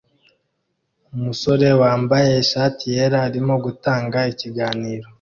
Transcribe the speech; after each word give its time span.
Umusore 1.15 1.67
wambaye 1.81 2.31
ishati 2.43 2.83
yera 2.95 3.17
arimo 3.27 3.53
gutanga 3.65 4.19
ikiganiro 4.31 5.07